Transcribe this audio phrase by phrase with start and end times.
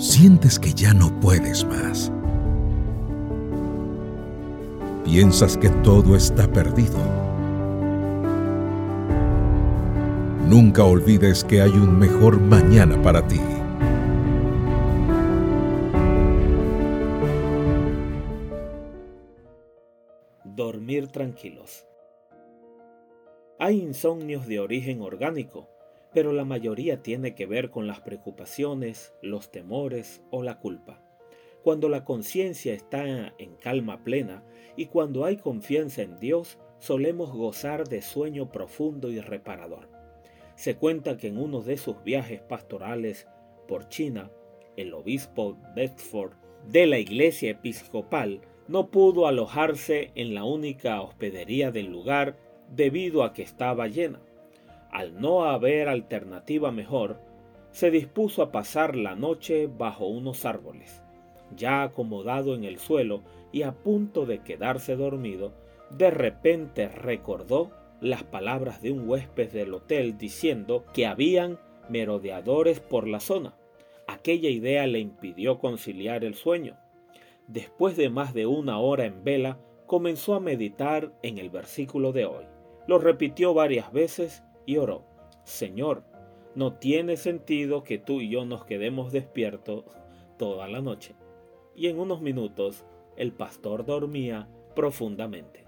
[0.00, 2.10] sientes que ya no puedes más.
[5.04, 6.98] Piensas que todo está perdido.
[10.48, 13.40] Nunca olvides que hay un mejor mañana para ti.
[20.44, 21.84] Dormir tranquilos.
[23.58, 25.68] Hay insomnios de origen orgánico
[26.12, 31.02] pero la mayoría tiene que ver con las preocupaciones, los temores o la culpa.
[31.62, 34.42] Cuando la conciencia está en calma plena
[34.76, 39.88] y cuando hay confianza en Dios, solemos gozar de sueño profundo y reparador.
[40.54, 43.28] Se cuenta que en uno de sus viajes pastorales
[43.68, 44.30] por China,
[44.76, 46.32] el obispo Bedford
[46.66, 52.36] de la iglesia episcopal no pudo alojarse en la única hospedería del lugar
[52.70, 54.20] debido a que estaba llena.
[54.90, 57.20] Al no haber alternativa mejor,
[57.70, 61.02] se dispuso a pasar la noche bajo unos árboles.
[61.56, 65.52] Ya acomodado en el suelo y a punto de quedarse dormido,
[65.90, 73.06] de repente recordó las palabras de un huésped del hotel diciendo que habían merodeadores por
[73.06, 73.54] la zona.
[74.06, 76.76] Aquella idea le impidió conciliar el sueño.
[77.46, 82.24] Después de más de una hora en vela, comenzó a meditar en el versículo de
[82.24, 82.44] hoy.
[82.86, 85.02] Lo repitió varias veces y oró,
[85.42, 86.04] Señor,
[86.54, 89.84] no tiene sentido que tú y yo nos quedemos despiertos
[90.38, 91.16] toda la noche.
[91.74, 92.84] Y en unos minutos
[93.16, 94.46] el pastor dormía
[94.76, 95.64] profundamente.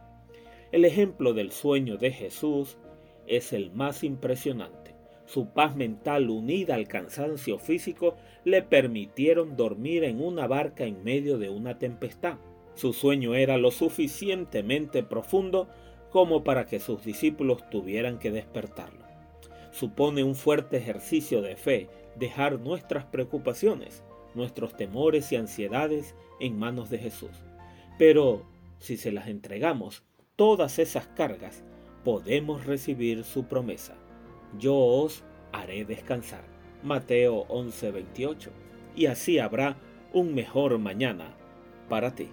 [0.71, 2.79] El ejemplo del sueño de Jesús
[3.27, 4.95] es el más impresionante.
[5.25, 11.39] Su paz mental unida al cansancio físico le permitieron dormir en una barca en medio
[11.39, 12.39] de una tempestad.
[12.77, 15.67] Su sueño era lo suficientemente profundo
[16.13, 19.05] como para que sus discípulos tuvieran que despertarlo.
[19.71, 24.05] Supone un fuerte ejercicio de fe dejar nuestras preocupaciones,
[24.35, 27.31] nuestros temores y ansiedades en manos de Jesús.
[27.99, 28.45] Pero
[28.79, 30.03] si se las entregamos,
[30.37, 31.65] todas esas cargas,
[32.05, 33.95] podemos recibir su promesa.
[34.59, 36.45] Yo os haré descansar.
[36.83, 38.51] Mateo 11:28.
[38.95, 39.77] Y así habrá
[40.13, 41.35] un mejor mañana
[41.89, 42.29] para ti.